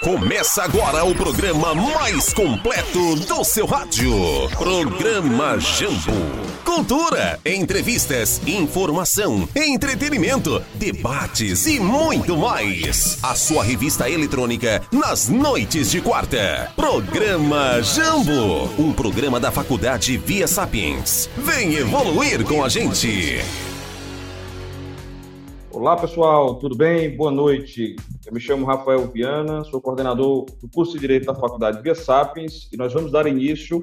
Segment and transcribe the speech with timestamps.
[0.00, 4.12] Começa agora o programa mais completo do seu rádio.
[4.56, 6.12] Programa Jambo.
[6.64, 13.18] Cultura, entrevistas, informação, entretenimento, debates e muito mais.
[13.22, 16.72] A sua revista eletrônica nas noites de quarta.
[16.74, 18.70] Programa Jambo.
[18.78, 21.28] Um programa da Faculdade Via Sapiens.
[21.36, 23.40] Vem evoluir com a gente.
[25.74, 27.16] Olá pessoal, tudo bem?
[27.16, 27.96] Boa noite.
[28.26, 32.68] Eu me chamo Rafael Viana, sou coordenador do curso de Direito da Faculdade Via Sapiens
[32.70, 33.82] e nós vamos dar início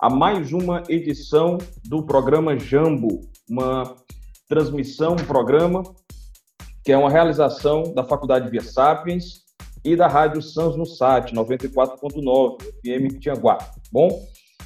[0.00, 3.96] a mais uma edição do programa Jambo, uma
[4.48, 5.82] transmissão, um programa
[6.84, 9.42] que é uma realização da Faculdade Via Sapiens
[9.84, 13.58] e da Rádio Sans no SAT 94.9 FM Tianguá.
[13.90, 14.08] Bom,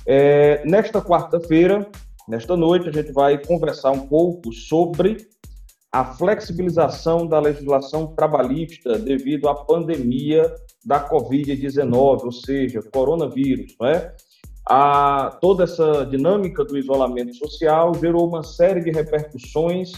[0.07, 1.91] é, nesta quarta-feira,
[2.29, 5.17] nesta noite, a gente vai conversar um pouco sobre
[5.99, 10.55] a flexibilização da legislação trabalhista devido à pandemia
[10.87, 14.15] da Covid-19, ou seja, coronavírus, não é?
[14.65, 19.91] A, toda essa dinâmica do isolamento social gerou uma série de repercussões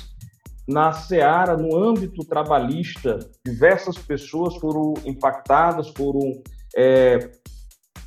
[0.67, 3.19] na seara, no âmbito trabalhista.
[3.45, 6.41] Diversas pessoas foram impactadas, foram
[6.75, 7.31] é,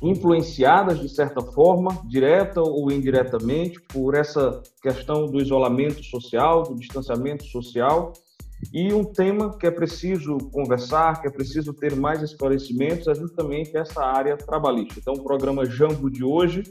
[0.04, 7.44] influenciadas de certa forma, direta ou indiretamente, por essa questão do isolamento social, do distanciamento
[7.44, 8.12] social,
[8.72, 13.76] e um tema que é preciso conversar, que é preciso ter mais esclarecimentos, é justamente
[13.76, 14.98] essa área trabalhista.
[14.98, 16.62] Então, o programa Jambo de hoje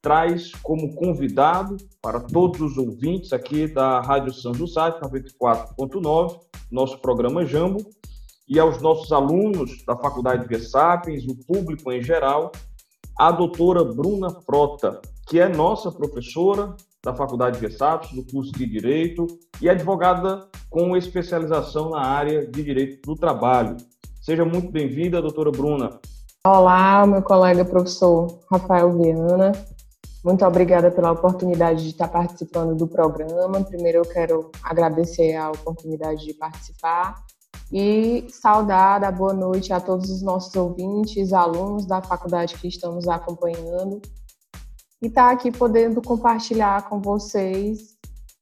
[0.00, 6.38] traz como convidado para todos os ouvintes aqui da Rádio São José 94.9,
[6.70, 7.78] nosso programa Jambo,
[8.48, 10.48] e aos nossos alunos da Faculdade de
[11.30, 12.50] o público em geral,
[13.18, 17.66] a doutora Bruna Frota, que é nossa professora da Faculdade de
[18.14, 19.26] do curso de Direito,
[19.60, 23.76] e advogada com especialização na área de Direito do Trabalho.
[24.22, 26.00] Seja muito bem-vinda, doutora Bruna.
[26.46, 29.52] Olá, meu colega professor Rafael Viana.
[30.24, 33.62] Muito obrigada pela oportunidade de estar participando do programa.
[33.62, 37.14] Primeiro, eu quero agradecer a oportunidade de participar
[37.72, 42.94] e saudar, dar boa noite a todos os nossos ouvintes, alunos da faculdade que estão
[42.94, 44.00] nos acompanhando
[45.02, 47.96] e estar tá aqui podendo compartilhar com vocês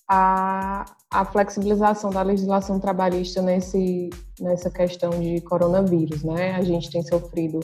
[0.09, 4.10] a, a flexibilização da legislação trabalhista nesse,
[4.41, 6.54] nessa questão de coronavírus, né?
[6.54, 7.60] A gente tem sofrido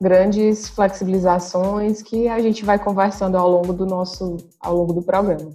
[0.00, 5.50] grandes flexibilizações que a gente vai conversando ao longo do nosso, ao longo do programa.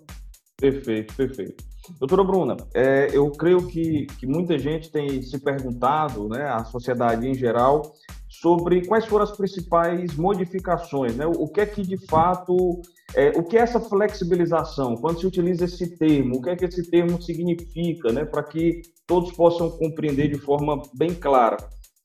[0.57, 1.63] Perfeito, perfeito.
[1.99, 7.27] Doutora Bruna, é, eu creio que, que muita gente tem se perguntado, né, a sociedade
[7.27, 7.93] em geral,
[8.29, 11.25] sobre quais foram as principais modificações, né?
[11.25, 12.81] O que é que de fato,
[13.15, 14.95] é, o que é essa flexibilização?
[14.95, 18.25] Quando se utiliza esse termo, o que é que esse termo significa, né?
[18.25, 21.57] Para que todos possam compreender de forma bem clara.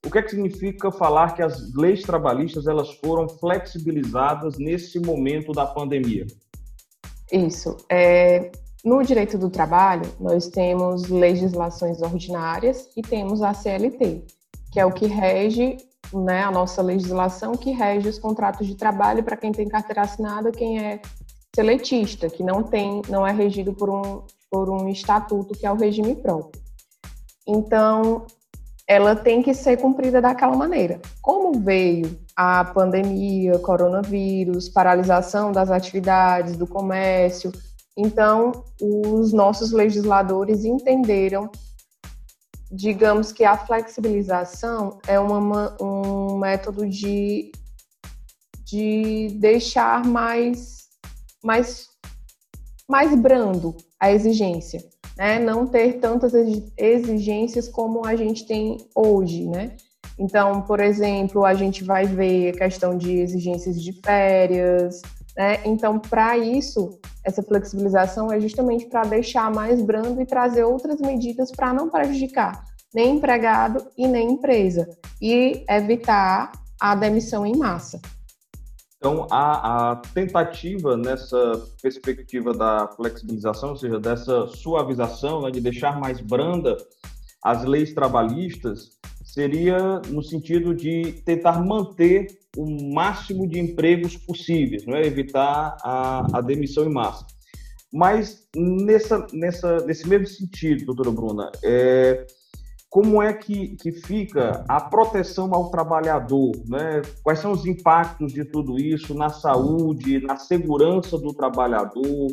[0.06, 5.52] O que é que significa falar que as leis trabalhistas elas foram flexibilizadas nesse momento
[5.52, 6.26] da pandemia?
[7.32, 7.76] Isso.
[7.90, 8.50] É,
[8.88, 14.24] no direito do trabalho, nós temos legislações ordinárias e temos a CLT,
[14.72, 15.76] que é o que rege
[16.14, 20.50] né, a nossa legislação, que rege os contratos de trabalho para quem tem carteira assinada,
[20.50, 21.02] quem é
[21.54, 25.76] seletista, que não tem, não é regido por um, por um estatuto que é o
[25.76, 26.62] regime próprio.
[27.46, 28.24] Então,
[28.86, 30.98] ela tem que ser cumprida daquela maneira.
[31.20, 37.52] Como veio a pandemia, coronavírus, paralisação das atividades, do comércio,
[38.00, 41.50] então, os nossos legisladores entenderam,
[42.70, 47.50] digamos que a flexibilização é uma, um método de,
[48.64, 50.86] de deixar mais,
[51.42, 51.88] mais,
[52.88, 54.80] mais brando a exigência,
[55.16, 55.40] né?
[55.40, 56.32] não ter tantas
[56.76, 59.76] exigências como a gente tem hoje, né?
[60.16, 65.02] Então, por exemplo, a gente vai ver a questão de exigências de férias,
[65.38, 65.60] né?
[65.64, 71.52] Então, para isso, essa flexibilização é justamente para deixar mais brando e trazer outras medidas
[71.52, 74.88] para não prejudicar nem empregado e nem empresa
[75.20, 78.00] e evitar a demissão em massa.
[78.96, 86.00] Então, a, a, tentativa nessa perspectiva da flexibilização, ou seja, dessa suavização, né, de deixar
[86.00, 86.76] mais branda
[87.44, 92.26] as leis trabalhistas, seria no sentido de tentar manter
[92.58, 95.06] o máximo de empregos possíveis, não é?
[95.06, 97.24] evitar a, a demissão em massa.
[97.92, 102.26] Mas nessa, nessa, nesse mesmo sentido, doutora Bruna, é,
[102.90, 107.00] como é que, que fica a proteção ao trabalhador, né?
[107.22, 112.28] Quais são os impactos de tudo isso na saúde, na segurança do trabalhador?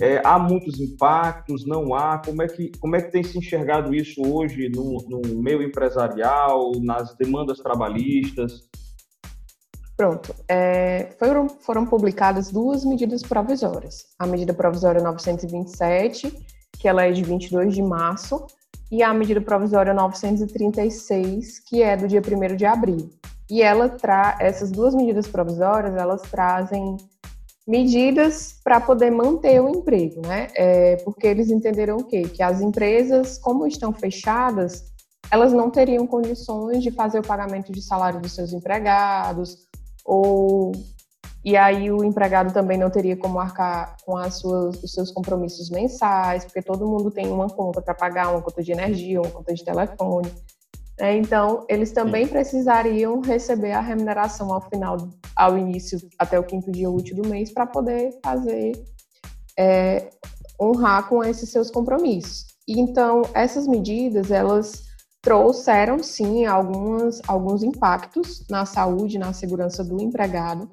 [0.00, 2.18] É, há muitos impactos, não há?
[2.18, 6.72] Como é que, como é que tem se enxergado isso hoje no, no meio empresarial,
[6.82, 8.68] nas demandas trabalhistas?
[9.98, 10.32] Pronto.
[10.48, 14.06] É, foram, foram publicadas duas medidas provisórias.
[14.16, 16.32] A medida provisória 927,
[16.78, 18.46] que ela é de 22 de março,
[18.92, 23.10] e a medida provisória 936, que é do dia 1 de abril.
[23.50, 26.96] E ela tra essas duas medidas provisórias, elas trazem
[27.66, 30.46] medidas para poder manter o emprego, né?
[30.54, 32.22] É, porque eles entenderam o quê?
[32.22, 34.92] Que as empresas, como estão fechadas,
[35.28, 39.67] elas não teriam condições de fazer o pagamento de salário dos seus empregados,
[40.08, 40.72] ou
[41.44, 45.70] e aí o empregado também não teria como arcar com as suas, os seus compromissos
[45.70, 49.54] mensais, porque todo mundo tem uma conta para pagar, uma conta de energia, uma conta
[49.54, 50.32] de telefone.
[50.98, 51.16] Né?
[51.16, 54.96] Então, eles também precisariam receber a remuneração ao final,
[55.36, 58.72] ao início, até o quinto dia útil do mês, para poder fazer,
[59.56, 60.10] é,
[60.60, 62.46] honrar com esses seus compromissos.
[62.66, 64.87] Então, essas medidas, elas
[65.22, 70.70] trouxeram, sim, algumas, alguns impactos na saúde, na segurança do empregado,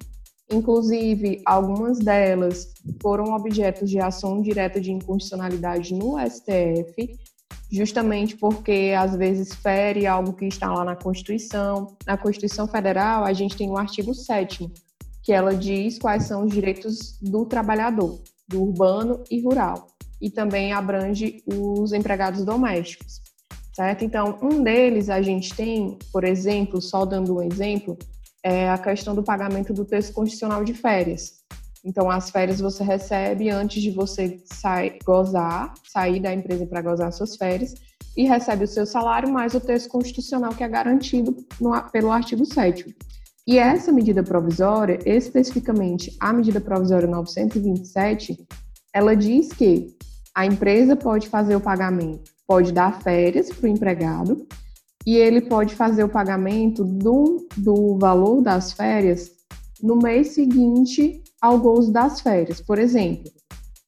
[0.51, 7.17] Inclusive, algumas delas foram objetos de ação direta de inconstitucionalidade no STF,
[7.71, 11.97] justamente porque às vezes fere algo que está lá na Constituição.
[12.05, 14.71] Na Constituição Federal, a gente tem o artigo 7
[15.23, 19.87] que ela diz quais são os direitos do trabalhador, do urbano e rural,
[20.21, 23.21] e também abrange os empregados domésticos,
[23.75, 24.05] certo?
[24.05, 27.97] Então, um deles a gente tem, por exemplo, só dando um exemplo,
[28.41, 31.43] é a questão do pagamento do texto constitucional de férias.
[31.83, 37.11] Então, as férias você recebe antes de você sair, gozar, sair da empresa para gozar
[37.11, 37.73] suas férias,
[38.15, 42.45] e recebe o seu salário mais o texto constitucional que é garantido no, pelo artigo
[42.45, 42.95] 7
[43.45, 48.37] E essa medida provisória, especificamente a medida provisória 927,
[48.93, 49.93] ela diz que
[50.33, 54.47] a empresa pode fazer o pagamento, pode dar férias para o empregado,
[55.05, 59.31] e ele pode fazer o pagamento do, do valor das férias
[59.81, 62.59] no mês seguinte ao gozo das férias.
[62.59, 63.31] Por exemplo,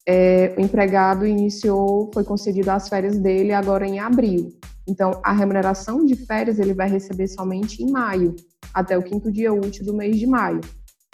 [0.08, 4.54] é, o empregado iniciou, foi concedido as férias dele agora em abril.
[4.88, 8.36] Então, a remuneração de férias ele vai receber somente em maio,
[8.74, 10.62] até o quinto dia útil do mês de maio.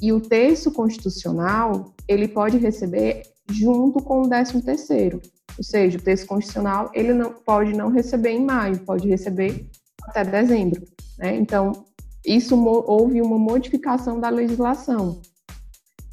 [0.01, 5.19] E o texto constitucional, ele pode receber junto com o décimo terceiro.
[5.57, 9.69] Ou seja, o texto constitucional, ele não pode não receber em maio, pode receber
[10.03, 10.81] até dezembro.
[11.17, 11.35] Né?
[11.35, 11.85] Então,
[12.25, 15.21] isso houve uma modificação da legislação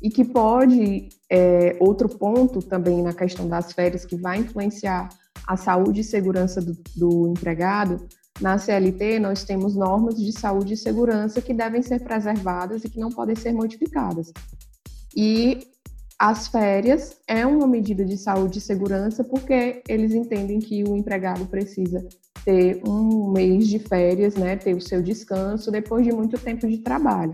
[0.02, 5.08] e que pode, é, outro ponto também na questão das férias que vai influenciar
[5.46, 8.06] a saúde e segurança do, do empregado,
[8.40, 12.98] na CLT nós temos normas de saúde e segurança que devem ser preservadas e que
[12.98, 14.32] não podem ser modificadas.
[15.14, 15.69] E
[16.20, 21.46] as férias é uma medida de saúde e segurança porque eles entendem que o empregado
[21.46, 22.06] precisa
[22.44, 26.76] ter um mês de férias, né, ter o seu descanso depois de muito tempo de
[26.78, 27.32] trabalho.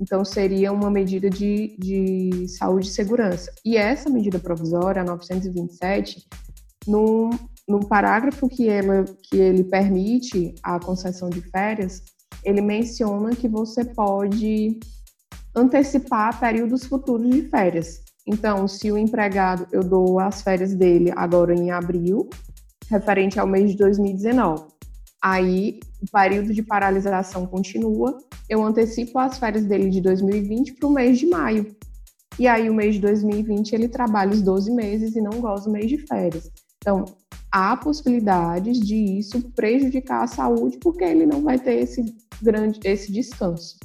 [0.00, 3.52] Então, seria uma medida de, de saúde e segurança.
[3.62, 6.26] E essa medida provisória, a 927,
[6.86, 7.28] no,
[7.68, 12.02] no parágrafo que, ela, que ele permite a concessão de férias,
[12.42, 14.78] ele menciona que você pode
[15.54, 18.05] antecipar períodos futuros de férias.
[18.26, 22.28] Então, se o empregado, eu dou as férias dele agora em abril,
[22.90, 24.64] referente ao mês de 2019.
[25.22, 28.18] Aí, o período de paralisação continua,
[28.48, 31.74] eu antecipo as férias dele de 2020 para o mês de maio.
[32.38, 35.72] E aí, o mês de 2020, ele trabalha os 12 meses e não goza o
[35.72, 36.50] mês de férias.
[36.78, 37.04] Então,
[37.50, 42.04] há possibilidades de isso prejudicar a saúde, porque ele não vai ter esse
[42.42, 43.76] grande esse descanso.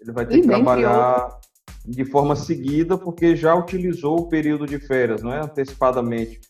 [0.00, 1.40] Ele vai ter e que trabalhar
[1.84, 5.40] de forma seguida, porque já utilizou o período de férias, não é?
[5.40, 6.40] Antecipadamente.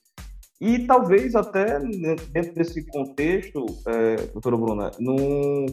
[0.61, 1.81] E talvez até
[2.31, 5.67] dentro desse contexto, é, doutora Bruna, num,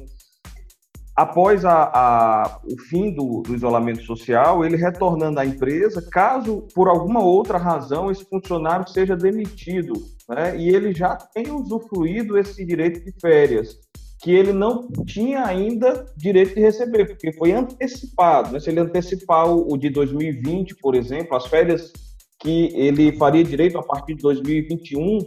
[1.15, 6.87] após a, a, o fim do, do, isolamento social, ele retornando à empresa, caso por
[6.87, 9.93] alguma outra razão esse funcionário seja demitido,
[10.29, 13.77] né, e ele já tenha usufruído esse direito de férias,
[14.21, 18.51] que ele não tinha ainda direito de receber, porque foi antecipado.
[18.51, 21.93] Né, se ele antecipar o, de 2020, por exemplo, as férias
[22.39, 25.19] que ele faria direito a partir de 2021.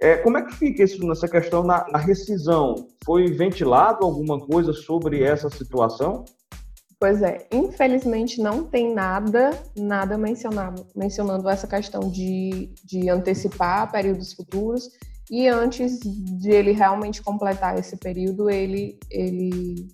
[0.00, 2.88] É, como é que fica isso nessa questão na, na, rescisão?
[3.04, 6.24] Foi ventilado alguma coisa sobre essa situação?
[6.98, 14.32] Pois é, infelizmente não tem nada, nada mencionado, mencionando essa questão de, de antecipar períodos
[14.32, 14.88] futuros
[15.30, 19.88] e antes de ele realmente completar esse período, ele, ele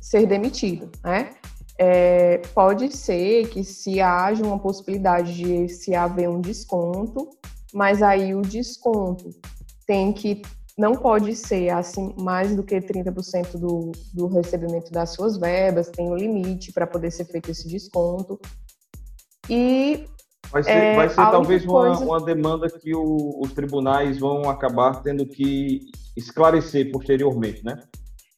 [0.00, 1.34] ser demitido, né?
[1.80, 7.28] É, pode ser que se haja uma possibilidade de se haver um desconto,
[7.72, 9.30] mas aí o desconto
[9.86, 10.42] tem que
[10.76, 16.08] não pode ser assim mais do que 30% do, do recebimento das suas verbas, tem
[16.08, 18.38] um limite para poder ser feito esse desconto.
[19.50, 20.06] E
[20.50, 22.04] vai ser, é, vai ser talvez coisa...
[22.04, 25.80] uma, uma, demanda que o, os tribunais vão acabar tendo que
[26.16, 27.76] esclarecer posteriormente, né?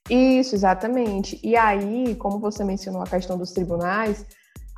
[0.09, 1.39] Isso, exatamente.
[1.43, 4.27] E aí, como você mencionou a questão dos tribunais,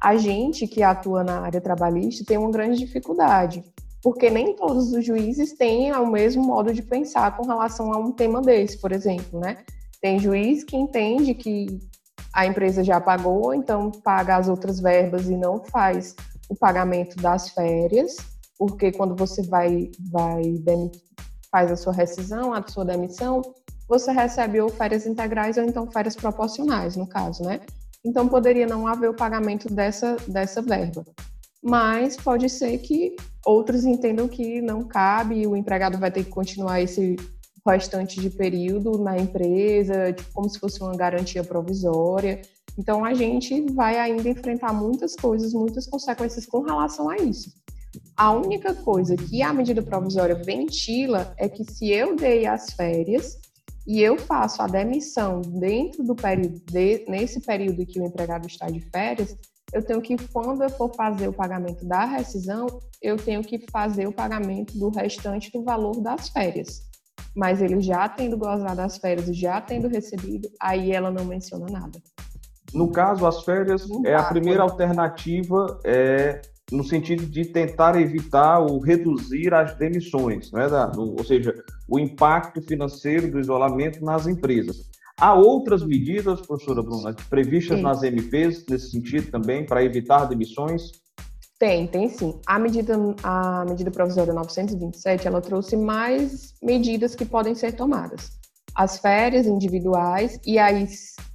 [0.00, 3.64] a gente que atua na área trabalhista tem uma grande dificuldade,
[4.02, 8.12] porque nem todos os juízes têm o mesmo modo de pensar com relação a um
[8.12, 9.58] tema desse, por exemplo, né?
[10.00, 11.80] Tem juiz que entende que
[12.34, 16.16] a empresa já pagou, então paga as outras verbas e não faz
[16.52, 18.14] o pagamento das férias,
[18.58, 20.42] porque quando você vai, vai
[21.50, 23.40] faz a sua rescisão, a sua demissão,
[23.88, 27.60] você recebe ou férias integrais ou então férias proporcionais, no caso, né?
[28.04, 31.04] Então poderia não haver o pagamento dessa, dessa verba.
[31.62, 33.16] Mas pode ser que
[33.46, 37.16] outros entendam que não cabe, o empregado vai ter que continuar esse
[37.66, 42.42] restante de período na empresa, tipo, como se fosse uma garantia provisória.
[42.78, 47.50] Então a gente vai ainda enfrentar muitas coisas, muitas consequências com relação a isso.
[48.16, 53.38] A única coisa que a medida provisória ventila é que se eu dei as férias,
[53.86, 58.66] e eu faço a demissão dentro do período, de, nesse período que o empregado está
[58.66, 59.36] de férias,
[59.72, 62.66] eu tenho que, quando eu for fazer o pagamento da rescisão,
[63.00, 66.82] eu tenho que fazer o pagamento do restante do valor das férias.
[67.34, 71.66] Mas ele já tendo gozado das férias e já tendo recebido, aí ela não menciona
[71.66, 71.98] nada.
[72.74, 78.80] No caso, as férias é a primeira alternativa é, no sentido de tentar evitar ou
[78.80, 81.54] reduzir as demissões, né, ou seja,
[81.88, 84.90] o impacto financeiro do isolamento nas empresas.
[85.20, 87.82] Há outras medidas, professora Bruna, previstas sim.
[87.82, 90.90] nas MPs nesse sentido também, para evitar demissões?
[91.58, 92.40] Tem, tem sim.
[92.46, 98.41] A medida, a medida provisória 927, ela trouxe mais medidas que podem ser tomadas.
[98.74, 100.88] As férias individuais, e aí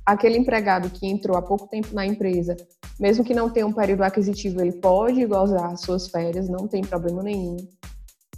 [0.05, 2.55] aquele empregado que entrou há pouco tempo na empresa,
[2.99, 7.21] mesmo que não tenha um período aquisitivo, ele pode gozar suas férias, não tem problema
[7.21, 7.57] nenhum.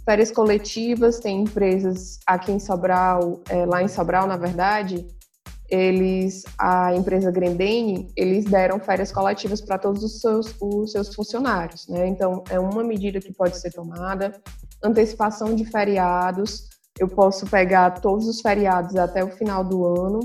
[0.04, 5.06] Férias coletivas, tem empresas aqui em Sobral, é, lá em Sobral, na verdade,
[5.70, 11.86] eles, a empresa Grendene, eles deram férias coletivas para todos os seus, os seus funcionários,
[11.86, 12.08] né?
[12.08, 14.32] Então, é uma medida que pode ser tomada.
[14.82, 16.69] Antecipação de feriados,
[17.00, 20.20] eu posso pegar todos os feriados até o final do ano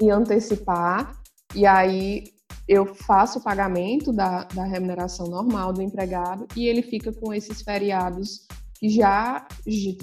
[0.00, 1.18] e antecipar,
[1.54, 2.24] e aí
[2.68, 7.62] eu faço o pagamento da, da remuneração normal do empregado e ele fica com esses
[7.62, 8.46] feriados
[8.78, 9.46] que já,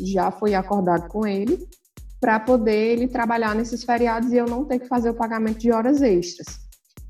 [0.02, 1.68] já foi acordado com ele,
[2.20, 5.72] para poder ele trabalhar nesses feriados e eu não ter que fazer o pagamento de
[5.72, 6.60] horas extras.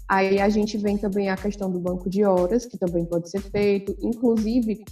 [0.10, 3.42] Aí a gente vem também a questão do banco de horas, que também pode ser
[3.42, 3.96] feito.
[4.02, 4.84] Inclusive,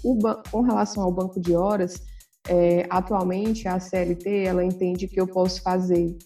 [0.52, 2.02] com relação ao banco de horas,
[2.50, 6.18] é, atualmente a CLT ela entende que eu posso fazer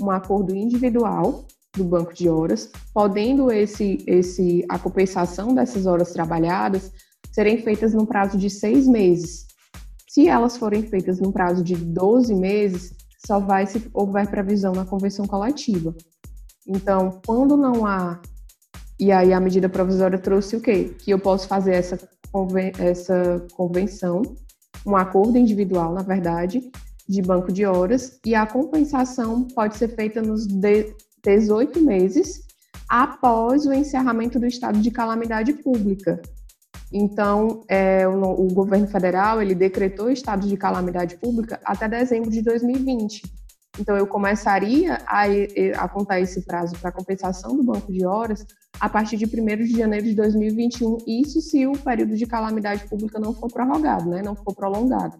[0.00, 6.92] um acordo individual do banco de horas, podendo esse, esse, a compensação dessas horas trabalhadas
[7.30, 9.46] serem feitas no prazo de seis meses.
[10.08, 12.94] Se elas forem feitas no prazo de 12 meses,
[13.24, 15.94] só vai se houver previsão na convenção coletiva.
[16.66, 18.20] Então, quando não há.
[18.98, 20.96] E aí a medida provisória trouxe o quê?
[20.98, 21.98] Que eu posso fazer essa,
[22.32, 22.72] conven...
[22.78, 24.22] essa convenção,
[24.86, 26.70] um acordo individual, na verdade,
[27.08, 30.46] de banco de horas e a compensação pode ser feita nos
[31.22, 32.46] 18 meses
[32.88, 36.20] após o encerramento do estado de calamidade pública.
[36.92, 42.40] Então, é, o, o, governo federal ele decretou estado de calamidade pública até dezembro de
[42.40, 43.22] 2020.
[43.78, 45.24] Então, eu começaria a,
[45.76, 48.46] a contar esse prazo para compensação do banco de horas
[48.80, 53.18] a partir de 1 de janeiro de 2021, isso se o período de calamidade pública
[53.18, 55.18] não for prorrogado, né, não for prolongado.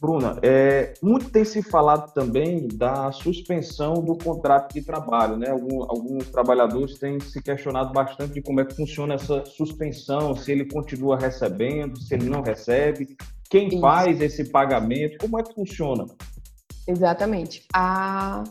[0.00, 5.48] Bruna, é, muito tem se falado também da suspensão do contrato de trabalho, né?
[5.48, 10.52] Alguns, alguns, trabalhadores têm se questionado bastante de como é que funciona essa suspensão, se
[10.52, 13.16] ele continua recebendo, se ele não recebe,
[13.48, 13.80] quem Isso.
[13.80, 16.04] faz esse pagamento, como é que funciona?
[16.86, 17.64] Exatamente.
[17.72, 18.44] A,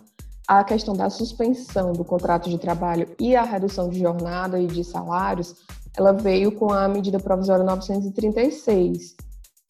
[0.48, 4.84] a questão da suspensão do contrato de trabalho e a redução de jornada e de
[4.84, 5.56] salários,
[5.98, 9.16] ela veio com a medida provisória 936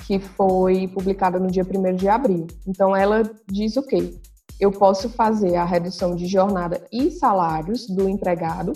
[0.06, 2.48] que foi publicada no dia 1 de abril.
[2.68, 4.20] Então, ela diz o quê?
[4.60, 8.74] Eu posso fazer a redução de jornada e salários do empregado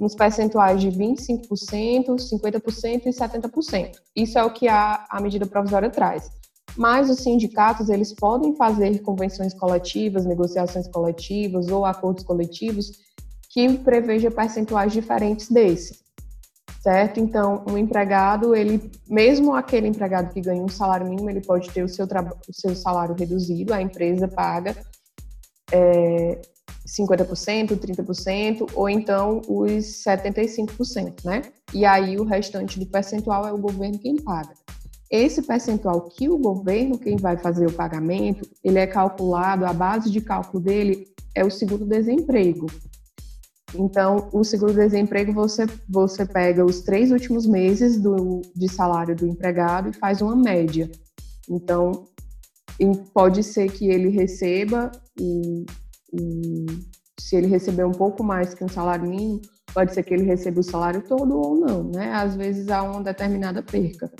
[0.00, 3.92] nos percentuais de 25%, 50% e 70%.
[4.16, 6.30] Isso é o que a, a medida provisória traz.
[6.76, 12.92] Mas os sindicatos eles podem fazer convenções coletivas, negociações coletivas ou acordos coletivos
[13.50, 16.00] que preveja percentuais diferentes desse,
[16.80, 17.20] certo?
[17.20, 21.82] Então, um empregado, ele, mesmo aquele empregado que ganha um salário mínimo, ele pode ter
[21.82, 24.74] o seu, o seu salário reduzido, a empresa paga
[25.70, 26.40] é,
[26.86, 31.42] 50%, 30%, ou então os 75%, né?
[31.72, 34.54] E aí o restante do percentual é o governo quem paga.
[35.12, 40.10] Esse percentual que o governo, quem vai fazer o pagamento, ele é calculado, a base
[40.10, 42.66] de cálculo dele é o seguro-desemprego.
[43.74, 49.90] Então, o seguro-desemprego, você, você pega os três últimos meses do, de salário do empregado
[49.90, 50.90] e faz uma média.
[51.46, 52.06] Então,
[53.12, 54.90] pode ser que ele receba,
[55.20, 55.66] e,
[56.14, 56.66] e,
[57.20, 59.42] se ele receber um pouco mais que um salário mínimo,
[59.74, 62.12] pode ser que ele receba o salário todo ou não, né?
[62.12, 64.10] Às vezes há uma determinada perca.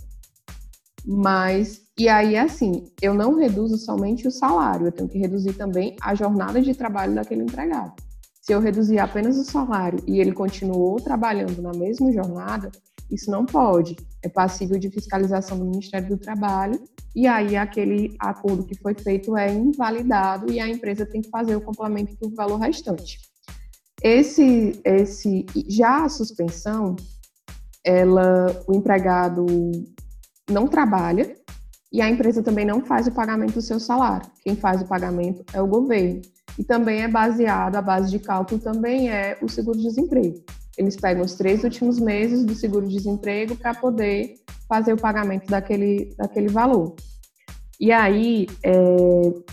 [1.04, 5.96] Mas, e aí, assim, eu não reduzo somente o salário, eu tenho que reduzir também
[6.00, 7.94] a jornada de trabalho daquele empregado.
[8.40, 12.70] Se eu reduzir apenas o salário e ele continuou trabalhando na mesma jornada,
[13.10, 13.96] isso não pode.
[14.22, 16.80] É passível de fiscalização do Ministério do Trabalho
[17.14, 21.54] e aí aquele acordo que foi feito é invalidado e a empresa tem que fazer
[21.54, 23.18] o complemento do valor restante.
[24.02, 26.96] Esse, esse, já a suspensão,
[27.84, 29.46] ela, o empregado
[30.52, 31.34] não trabalha
[31.92, 34.30] e a empresa também não faz o pagamento do seu salário.
[34.42, 36.22] Quem faz o pagamento é o governo.
[36.58, 40.42] E também é baseado, a base de cálculo também é o seguro-desemprego.
[40.76, 44.36] Eles pegam os três últimos meses do seguro-desemprego para poder
[44.68, 46.94] fazer o pagamento daquele, daquele valor.
[47.78, 48.72] E aí, é,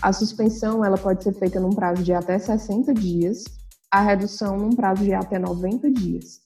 [0.00, 3.44] a suspensão ela pode ser feita num prazo de até 60 dias,
[3.90, 6.40] a redução num prazo de até 90 dias.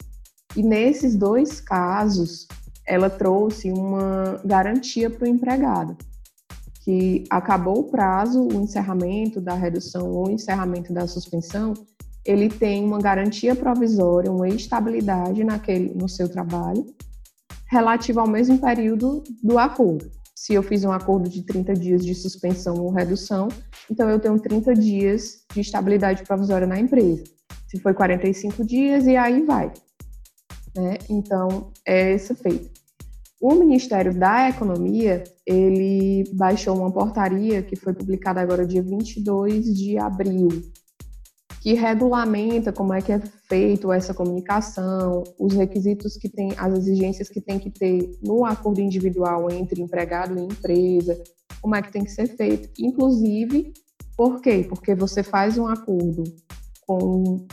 [0.57, 2.49] E nesses dois casos,
[2.87, 5.97] ela trouxe uma garantia para o empregado,
[6.83, 11.75] que acabou o prazo, o encerramento da redução ou encerramento da suspensão,
[12.25, 16.87] ele tem uma garantia provisória, uma estabilidade naquele, no seu trabalho,
[17.71, 20.11] relativa ao mesmo período do acordo.
[20.35, 23.49] Se eu fiz um acordo de 30 dias de suspensão ou redução,
[23.91, 27.25] então eu tenho 30 dias de estabilidade provisória na empresa.
[27.69, 29.73] Se foi 45 dias, e aí vai.
[30.77, 30.99] Né?
[31.09, 32.71] Então, é esse feito.
[33.41, 39.99] O Ministério da Economia, ele baixou uma portaria que foi publicada agora dia 22 de
[39.99, 40.49] abril,
[41.61, 47.29] que regulamenta como é que é feito essa comunicação, os requisitos que tem, as exigências
[47.29, 51.23] que tem que ter no acordo individual entre empregado e empresa,
[51.61, 52.71] como é que tem que ser feito.
[52.79, 53.73] Inclusive,
[54.17, 54.65] por quê?
[54.69, 56.25] Porque você faz um acordo
[56.87, 57.47] com,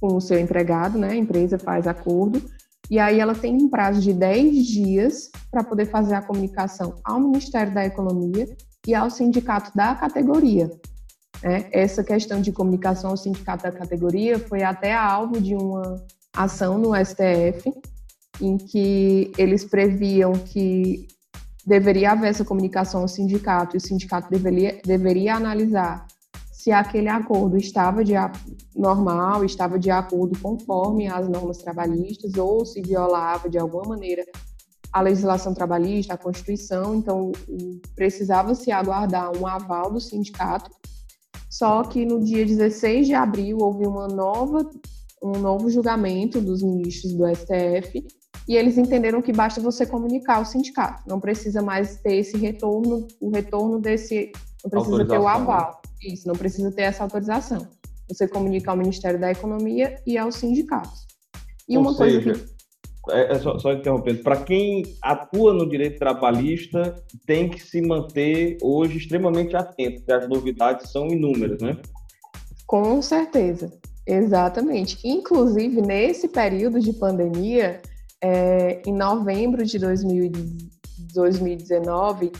[0.00, 1.10] com o seu empregado, né?
[1.10, 2.42] A empresa faz acordo,
[2.90, 7.20] e aí ela tem um prazo de 10 dias para poder fazer a comunicação ao
[7.20, 8.46] Ministério da Economia
[8.86, 10.70] e ao sindicato da categoria.
[11.42, 16.02] É, essa questão de comunicação ao sindicato da categoria foi até alvo de uma
[16.34, 17.72] ação no STF,
[18.40, 21.06] em que eles previam que
[21.66, 26.06] deveria haver essa comunicação ao sindicato e o sindicato deveria, deveria analisar
[26.68, 28.12] se aquele acordo estava de
[28.76, 34.22] normal, estava de acordo conforme as normas trabalhistas ou se violava de alguma maneira
[34.92, 37.32] a legislação trabalhista, a Constituição, então
[37.96, 40.70] precisava se aguardar um aval do sindicato.
[41.48, 44.70] Só que no dia 16 de abril houve uma nova
[45.22, 48.06] um novo julgamento dos ministros do STF
[48.46, 53.08] e eles entenderam que basta você comunicar ao sindicato, não precisa mais ter esse retorno,
[53.20, 54.30] o retorno desse,
[54.62, 55.30] não precisa ter o né?
[55.30, 55.80] aval.
[56.02, 57.68] Isso, não precisa ter essa autorização.
[58.08, 61.06] Você comunica ao Ministério da Economia e aos sindicatos.
[61.68, 62.58] E Ou uma seja, coisa que...
[63.10, 68.58] É, é só, só interrompendo, para quem atua no direito trabalhista, tem que se manter
[68.62, 71.78] hoje extremamente atento, porque as novidades são inúmeras, né?
[72.66, 73.72] Com certeza,
[74.06, 74.98] exatamente.
[75.04, 77.80] Inclusive, nesse período de pandemia,
[78.22, 82.30] é, em novembro de 2019,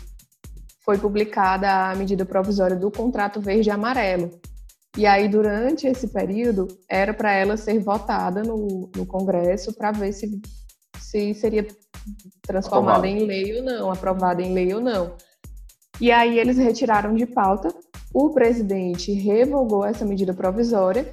[0.89, 4.41] foi publicada a medida provisória do contrato verde e amarelo.
[4.97, 10.15] E aí, durante esse período, era para ela ser votada no, no Congresso para ver
[10.15, 10.41] se,
[10.99, 11.67] se seria
[12.41, 15.15] transformada em lei ou não, aprovada em lei ou não.
[16.01, 17.69] E aí eles retiraram de pauta,
[18.15, 21.13] o presidente revogou essa medida provisória.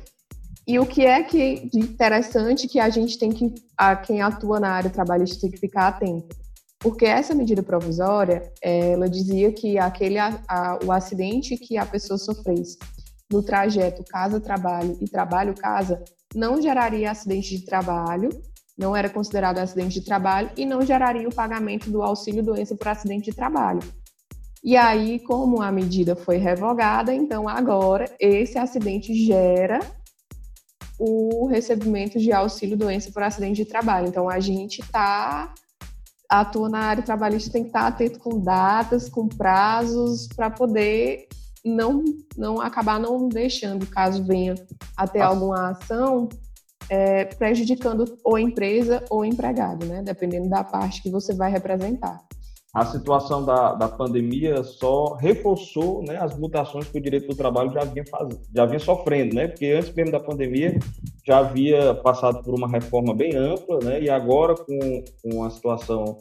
[0.66, 4.58] E o que é que de interessante que a gente tem que, a quem atua
[4.58, 6.45] na área trabalhista tem que ficar atento
[6.86, 12.78] porque essa medida provisória, ela dizia que aquele a, o acidente que a pessoa sofresse
[13.34, 16.04] no trajeto casa-trabalho e trabalho-casa
[16.36, 18.30] não geraria acidente de trabalho,
[18.78, 22.90] não era considerado acidente de trabalho e não geraria o pagamento do auxílio doença por
[22.90, 23.82] acidente de trabalho.
[24.64, 29.80] E aí, como a medida foi revogada, então agora esse acidente gera
[31.00, 34.08] o recebimento de auxílio doença por acidente de trabalho.
[34.08, 35.52] Então a gente está
[36.30, 41.28] atua na área trabalhista tem que estar atento com datas, com prazos para poder
[41.64, 42.04] não
[42.38, 44.54] não acabar não deixando caso venha
[44.96, 46.30] a ter alguma ação
[46.90, 50.04] é, prejudicando ou a empresa ou o empregado, né?
[50.04, 52.20] Dependendo da parte que você vai representar
[52.76, 57.72] a situação da, da pandemia só reforçou né, as mutações que o direito do trabalho
[57.72, 59.48] já vinha, faz, já vinha sofrendo, né?
[59.48, 60.78] Porque antes mesmo da pandemia
[61.26, 64.02] já havia passado por uma reforma bem ampla, né?
[64.02, 66.20] E agora com, com a situação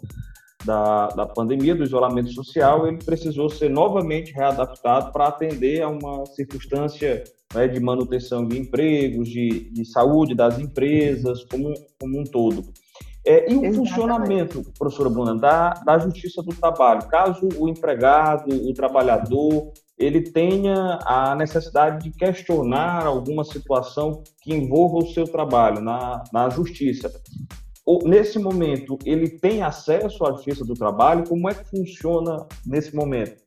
[0.65, 6.25] da, da pandemia, do isolamento social, ele precisou ser novamente readaptado para atender a uma
[6.25, 12.63] circunstância né, de manutenção de empregos, de, de saúde das empresas, como, como um todo.
[13.27, 13.77] É, e o Exatamente.
[13.77, 20.99] funcionamento, professora Bruna, da, da justiça do trabalho, caso o empregado, o trabalhador, ele tenha
[21.07, 27.11] a necessidade de questionar alguma situação que envolva o seu trabalho na, na justiça.
[27.87, 31.29] Ou, nesse momento, ele tem acesso à justiça do trabalho?
[31.29, 33.43] Como é que funciona nesse momento?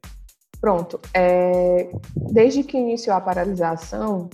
[0.60, 1.00] Pronto.
[1.14, 1.90] É,
[2.32, 4.30] desde que iniciou a paralisação,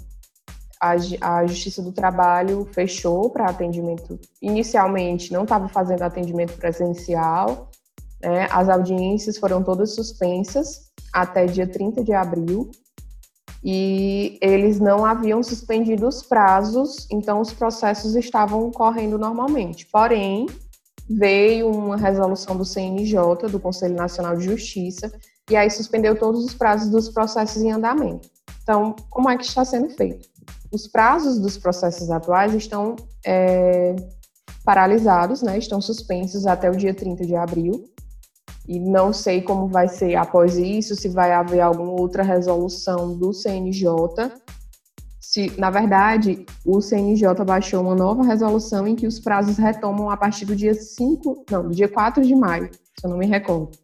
[0.84, 4.19] a, a Justiça do Trabalho fechou para atendimento.
[4.41, 7.69] Inicialmente, não estava fazendo atendimento presencial,
[8.22, 8.48] né?
[8.52, 12.69] as audiências foram todas suspensas até dia 30 de abril
[13.63, 19.86] e eles não haviam suspendido os prazos, então os processos estavam correndo normalmente.
[19.86, 20.48] Porém,
[21.10, 25.13] veio uma resolução do CNJ, do Conselho Nacional de Justiça,
[25.50, 28.30] e aí suspendeu todos os prazos dos processos em andamento.
[28.63, 30.33] Então, como é que está sendo feito?
[30.74, 33.96] Os prazos dos processos atuais estão é,
[34.66, 35.56] paralisados, né?
[35.60, 37.88] estão suspensos até o dia 30 de abril.
[38.68, 43.32] E não sei como vai ser após isso, se vai haver alguma outra resolução do
[43.32, 43.88] CNJ.
[45.22, 50.18] Se, na verdade, o CNJ baixou uma nova resolução em que os prazos retomam a
[50.18, 53.78] partir do dia 5, não, do dia 4 de maio, se eu não me recordo.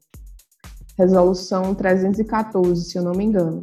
[0.98, 3.62] Resolução 314, se eu não me engano.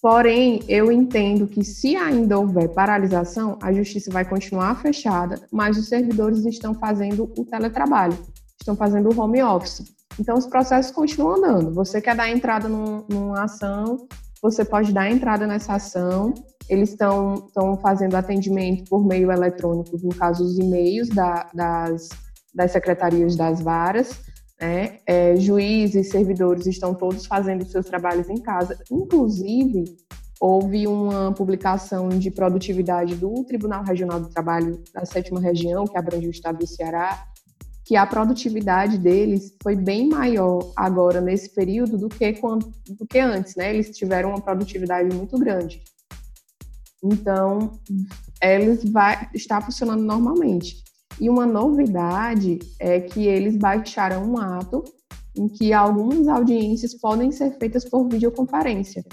[0.00, 5.88] Porém, eu entendo que se ainda houver paralisação, a justiça vai continuar fechada, mas os
[5.88, 8.16] servidores estão fazendo o teletrabalho,
[8.60, 9.82] estão fazendo o home office.
[10.18, 11.74] Então, os processos continuam andando.
[11.74, 14.06] Você quer dar entrada num, numa ação,
[14.42, 16.32] você pode dar entrada nessa ação.
[16.68, 17.48] Eles estão
[17.80, 22.08] fazendo atendimento por meio eletrônico, no caso, os e-mails da, das,
[22.54, 24.20] das secretarias das varas.
[24.60, 25.00] Né?
[25.06, 28.78] É, juízes, servidores estão todos fazendo seus trabalhos em casa.
[28.90, 29.84] Inclusive,
[30.40, 36.26] houve uma publicação de produtividade do Tribunal Regional do Trabalho da Sétima Região, que abrange
[36.26, 37.26] o estado do Ceará,
[37.84, 43.18] que a produtividade deles foi bem maior agora nesse período do que, quando, do que
[43.18, 43.72] antes, né?
[43.72, 45.82] Eles tiveram uma produtividade muito grande.
[47.02, 47.78] Então,
[48.42, 50.82] eles vai estar funcionando normalmente.
[51.20, 54.84] E uma novidade é que eles baixaram um ato
[55.36, 59.04] em que algumas audiências podem ser feitas por videoconferência.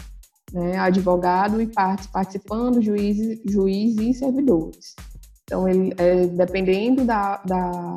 [0.51, 0.77] Né?
[0.77, 4.95] Advogado e partes participando, juízes, juiz e servidores.
[5.43, 7.95] Então, ele, é, dependendo da, da,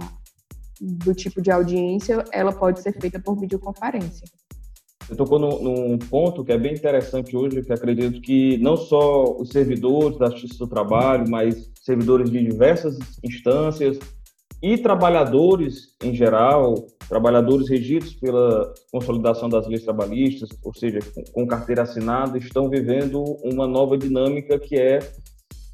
[0.81, 4.27] do tipo de audiência, ela pode ser feita por videoconferência.
[5.07, 9.37] Você tocou num, num, ponto que é bem interessante hoje, que acredito que não só
[9.39, 13.99] os servidores da Justiça do Trabalho, mas servidores de diversas instâncias
[14.61, 16.75] e trabalhadores em geral,
[17.09, 20.99] trabalhadores regidos pela consolidação das leis trabalhistas, ou seja,
[21.33, 24.99] com, carteira assinada, estão vivendo uma nova dinâmica que é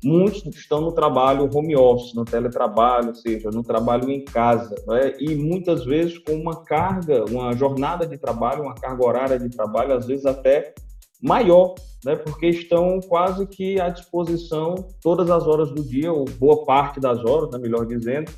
[0.05, 5.14] muitos estão no trabalho home office, no teletrabalho, ou seja, no trabalho em casa, né?
[5.18, 9.94] e muitas vezes com uma carga, uma jornada de trabalho, uma carga horária de trabalho,
[9.94, 10.75] às vezes até
[11.22, 12.16] maior, né?
[12.16, 17.24] porque estão quase que à disposição todas as horas do dia, ou boa parte das
[17.24, 17.58] horas, né?
[17.58, 18.30] melhor dizendo,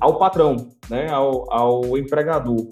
[0.00, 0.56] ao patrão,
[0.90, 1.08] né?
[1.10, 2.66] ao, ao empregador.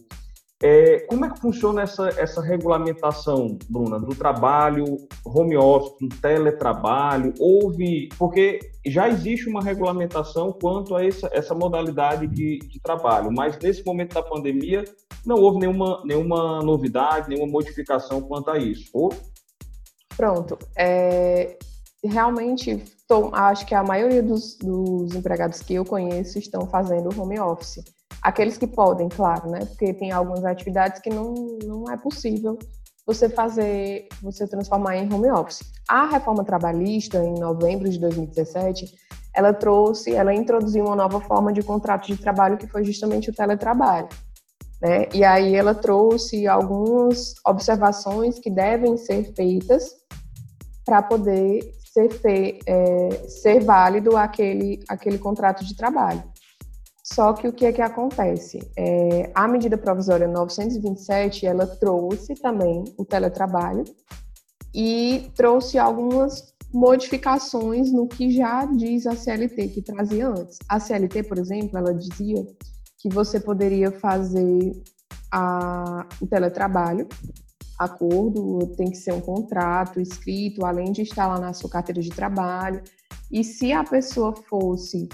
[0.63, 4.85] É, como é que funciona essa, essa regulamentação, Bruna, do trabalho
[5.25, 7.35] home office, do teletrabalho?
[7.39, 13.59] Houve, porque já existe uma regulamentação quanto a essa, essa modalidade de, de trabalho, mas
[13.59, 14.83] nesse momento da pandemia
[15.27, 18.89] não houve nenhuma, nenhuma novidade, nenhuma modificação quanto a isso.
[18.95, 19.19] Houve?
[20.17, 20.59] Pronto.
[20.75, 21.59] É,
[22.03, 27.39] realmente, tô, acho que a maioria dos, dos empregados que eu conheço estão fazendo home
[27.39, 27.85] office.
[28.23, 29.61] Aqueles que podem, claro, né?
[29.61, 32.59] Porque tem algumas atividades que não, não é possível
[33.07, 35.61] você fazer, você transformar em home office.
[35.89, 38.93] A reforma trabalhista, em novembro de 2017,
[39.35, 43.35] ela trouxe, ela introduziu uma nova forma de contrato de trabalho que foi justamente o
[43.35, 44.09] teletrabalho.
[44.81, 45.07] Né?
[45.15, 49.95] E aí ela trouxe algumas observações que devem ser feitas
[50.85, 51.61] para poder
[51.93, 56.23] ser, fe, é, ser válido aquele, aquele contrato de trabalho.
[57.15, 58.59] Só que o que é que acontece?
[58.77, 63.85] É, a medida provisória 927, ela trouxe também o teletrabalho
[64.75, 70.59] e trouxe algumas modificações no que já diz a CLT, que trazia antes.
[70.69, 72.45] A CLT, por exemplo, ela dizia
[72.99, 74.73] que você poderia fazer
[75.31, 77.07] a, o teletrabalho,
[77.79, 82.11] acordo, tem que ser um contrato escrito, além de estar lá na sua carteira de
[82.11, 82.83] trabalho.
[83.31, 85.09] E se a pessoa fosse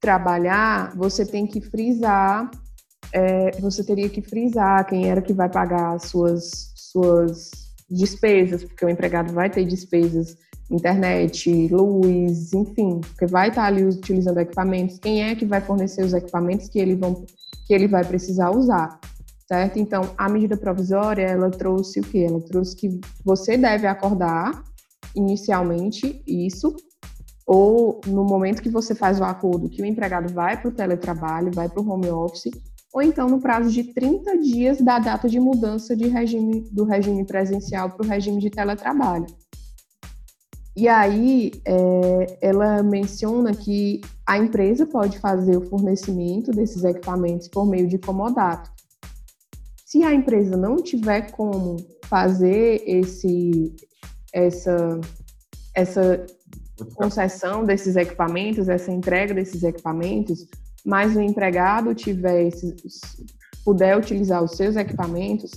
[0.00, 2.50] trabalhar, você tem que frisar,
[3.12, 7.50] é, você teria que frisar quem era que vai pagar as suas, suas
[7.90, 10.36] despesas, porque o empregado vai ter despesas
[10.70, 16.12] internet, luz, enfim, porque vai estar ali utilizando equipamentos, quem é que vai fornecer os
[16.12, 17.24] equipamentos que ele, vão,
[17.66, 19.00] que ele vai precisar usar,
[19.46, 19.78] certo?
[19.78, 22.26] Então, a medida provisória, ela trouxe o quê?
[22.28, 24.62] Ela trouxe que você deve acordar
[25.16, 26.76] inicialmente isso,
[27.48, 31.50] ou no momento que você faz o acordo que o empregado vai para o teletrabalho,
[31.50, 32.52] vai para o home office,
[32.92, 37.24] ou então no prazo de 30 dias da data de mudança de regime, do regime
[37.24, 39.24] presencial para o regime de teletrabalho.
[40.76, 47.66] E aí, é, ela menciona que a empresa pode fazer o fornecimento desses equipamentos por
[47.66, 48.70] meio de comodato.
[49.86, 53.74] Se a empresa não tiver como fazer esse,
[54.34, 55.00] essa,
[55.74, 56.26] essa
[56.94, 60.46] concessão desses equipamentos, essa entrega desses equipamentos,
[60.84, 62.50] mas o empregado tiver
[63.64, 65.50] puder utilizar os seus equipamentos,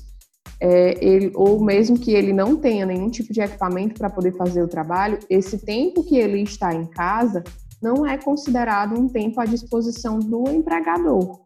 [0.60, 4.62] é, ele, ou mesmo que ele não tenha nenhum tipo de equipamento para poder fazer
[4.62, 7.44] o trabalho, esse tempo que ele está em casa
[7.82, 11.42] não é considerado um tempo à disposição do empregador.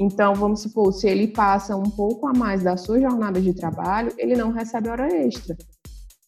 [0.00, 4.12] Então, vamos supor, se ele passa um pouco a mais da sua jornada de trabalho,
[4.16, 5.56] ele não recebe hora extra.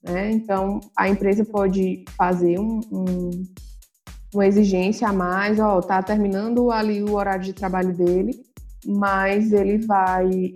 [0.03, 0.33] Né?
[0.33, 3.31] Então, a empresa pode fazer um, um,
[4.35, 8.33] uma exigência a mais, ó, tá terminando ali o horário de trabalho dele,
[8.85, 10.55] mas ele vai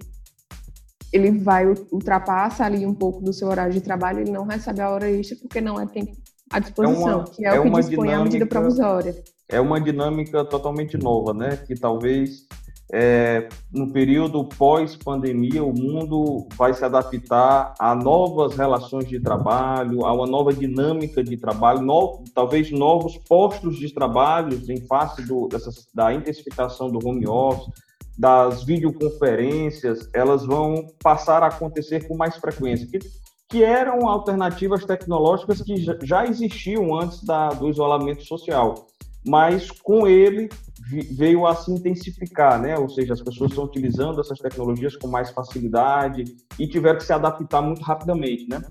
[1.13, 4.91] ele vai ultrapassa ali um pouco do seu horário de trabalho, ele não recebe a
[4.91, 6.13] hora extra porque não é tempo
[6.51, 9.25] à disposição, é uma, que é, é o que dispõe dinâmica, a medida provisória.
[9.49, 11.57] É uma dinâmica totalmente nova, né?
[11.57, 12.47] Que talvez
[12.93, 20.13] é, no período pós-pandemia o mundo vai se adaptar a novas relações de trabalho, a
[20.13, 25.49] uma nova dinâmica de trabalho, no, talvez novos postos de trabalho em face do,
[25.93, 27.73] da intensificação do home office,
[28.17, 33.01] das videoconferências, elas vão passar a acontecer com mais frequência, que,
[33.49, 38.87] que eram alternativas tecnológicas que já existiam antes da, do isolamento social,
[39.27, 40.49] mas com ele
[40.89, 42.79] veio a se intensificar, né?
[42.79, 46.25] Ou seja, as pessoas estão utilizando essas tecnologias com mais facilidade
[46.59, 48.63] e tiveram que se adaptar muito rapidamente, né?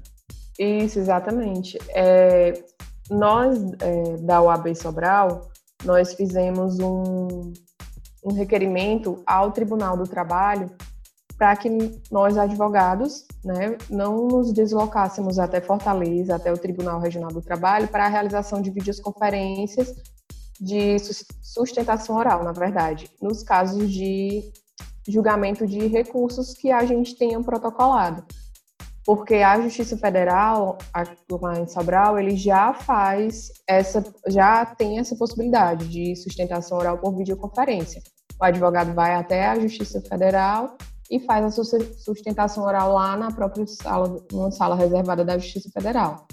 [0.57, 1.77] Isso, exatamente.
[1.89, 2.53] É,
[3.09, 5.49] nós, é, da UAB Sobral,
[5.83, 7.51] nós fizemos um,
[8.23, 10.71] um requerimento ao Tribunal do Trabalho
[11.37, 11.69] para que
[12.09, 18.05] nós, advogados, né, não nos deslocássemos até Fortaleza, até o Tribunal Regional do Trabalho, para
[18.05, 19.93] a realização de videoconferências
[20.59, 20.97] de
[21.41, 24.51] sustentação oral, na verdade, nos casos de
[25.07, 28.25] julgamento de recursos que a gente tenha protocolado
[29.05, 30.79] porque a Justiça Federal,
[31.29, 37.15] lá em Sobral, ele já faz essa, já tem essa possibilidade de sustentação oral por
[37.15, 38.01] videoconferência.
[38.41, 40.75] O advogado vai até a Justiça Federal
[41.09, 41.63] e faz a
[41.97, 46.25] sustentação oral lá na própria sala, numa sala reservada da Justiça Federal.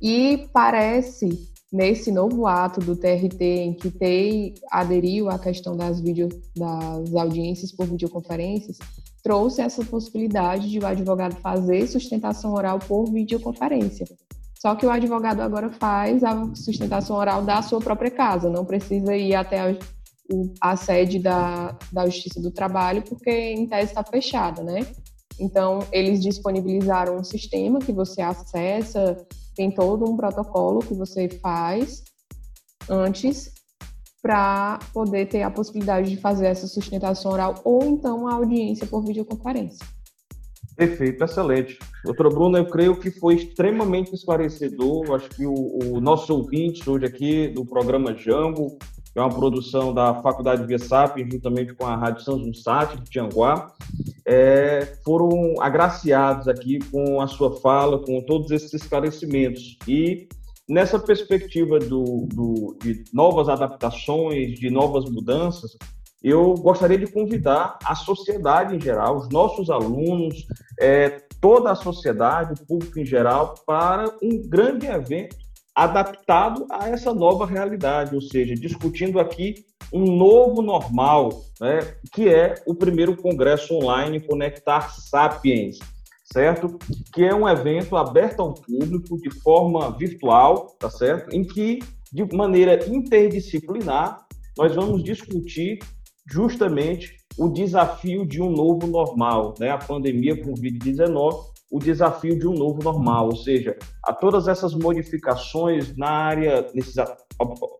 [0.00, 7.14] E parece, nesse novo ato do TRT, em que TEI aderiu à questão das, das
[7.14, 8.78] audiências por videoconferências,
[9.22, 14.06] trouxe essa possibilidade de o advogado fazer sustentação oral por videoconferência.
[14.54, 19.16] Só que o advogado agora faz a sustentação oral da sua própria casa, não precisa
[19.16, 19.76] ir até a,
[20.60, 24.80] a sede da, da Justiça do Trabalho, porque em tese está fechada, né?
[25.38, 29.16] Então, eles disponibilizaram um sistema que você acessa,
[29.54, 32.04] tem todo um protocolo que você faz
[32.88, 33.52] antes
[34.22, 39.04] para poder ter a possibilidade de fazer essa sustentação oral ou então a audiência por
[39.04, 39.86] videoconferência.
[40.76, 41.78] Perfeito, excelente.
[42.04, 45.14] Doutora Bruna, eu creio que foi extremamente esclarecedor.
[45.14, 48.76] Acho que o, o nosso ouvinte hoje aqui do programa Jambo,
[49.10, 53.72] que é uma produção da Faculdade Sapiens, juntamente com a Rádio São Sat de Tianguá,
[54.26, 59.78] é, foram agraciados aqui com a sua fala, com todos esses esclarecimentos.
[59.86, 60.28] E
[60.68, 65.76] Nessa perspectiva do, do, de novas adaptações, de novas mudanças,
[66.20, 70.44] eu gostaria de convidar a sociedade em geral, os nossos alunos,
[70.80, 75.36] é, toda a sociedade, o público em geral, para um grande evento
[75.76, 81.28] adaptado a essa nova realidade, ou seja, discutindo aqui um novo normal,
[81.60, 81.80] né,
[82.12, 85.78] que é o primeiro congresso online Conectar Sapiens,
[86.32, 86.78] certo?
[87.12, 91.34] Que é um evento aberto ao público de forma virtual, tá certo?
[91.34, 95.78] Em que, de maneira interdisciplinar, nós vamos discutir
[96.28, 99.70] justamente o desafio de um novo normal, né?
[99.70, 105.96] A pandemia Covid-19, o desafio de um novo normal, ou seja, a todas essas modificações
[105.96, 106.94] na área, nesses,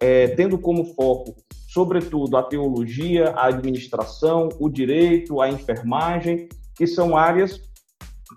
[0.00, 1.34] é, tendo como foco,
[1.68, 7.60] sobretudo, a teologia, a administração, o direito, a enfermagem, que são áreas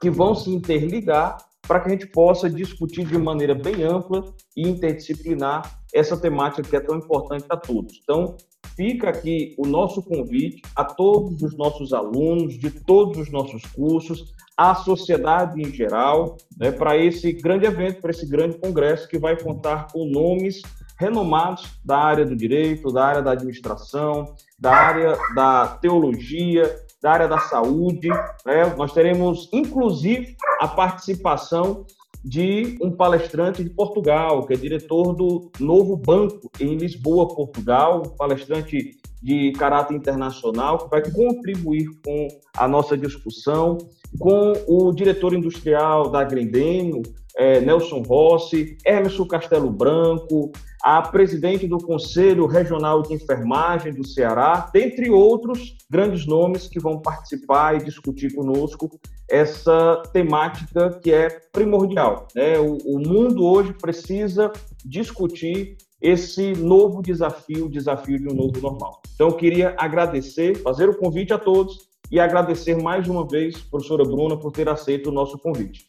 [0.02, 4.24] que vão se interligar para que a gente possa discutir de maneira bem ampla
[4.58, 8.00] e interdisciplinar essa temática que é tão importante para todos.
[8.02, 8.36] Então,
[8.80, 14.34] fica aqui o nosso convite a todos os nossos alunos de todos os nossos cursos,
[14.56, 19.38] à sociedade em geral, né, para esse grande evento, para esse grande congresso que vai
[19.38, 20.62] contar com nomes
[20.98, 27.28] renomados da área do direito, da área da administração, da área da teologia, da área
[27.28, 28.08] da saúde.
[28.46, 28.74] Né?
[28.78, 31.86] Nós teremos, inclusive, a participação
[32.24, 38.98] de um palestrante de Portugal, que é diretor do Novo Banco em Lisboa, Portugal, palestrante
[39.22, 42.28] de caráter internacional, que vai contribuir com
[42.58, 43.78] a nossa discussão,
[44.18, 47.02] com o diretor industrial da Grendeno,
[47.38, 50.52] é, Nelson Rossi, Emerson Castelo Branco,
[50.84, 57.02] a presidente do Conselho Regional de Enfermagem do Ceará, dentre outros grandes nomes que vão
[57.02, 58.90] participar e discutir conosco
[59.30, 62.28] essa temática que é primordial.
[62.36, 62.58] Né?
[62.60, 64.52] O, o mundo hoje precisa
[64.84, 69.02] discutir esse novo desafio, o desafio de um novo normal.
[69.14, 74.04] Então, eu queria agradecer, fazer o convite a todos e agradecer mais uma vez, professora
[74.04, 75.86] Bruna, por ter aceito o nosso convite.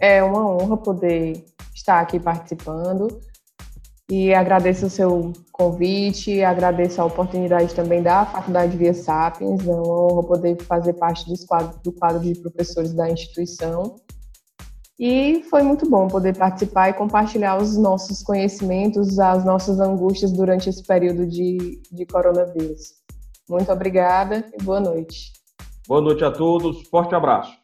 [0.00, 1.44] É uma honra poder
[1.74, 3.08] estar aqui participando
[4.10, 10.04] e agradeço o seu convite, agradeço a oportunidade também da Faculdade Via Sapiens, é uma
[10.04, 13.96] honra poder fazer parte do quadro, do quadro de professores da instituição.
[14.98, 20.68] E foi muito bom poder participar e compartilhar os nossos conhecimentos, as nossas angústias durante
[20.68, 23.02] esse período de, de coronavírus.
[23.48, 25.32] Muito obrigada e boa noite.
[25.88, 27.63] Boa noite a todos, forte abraço.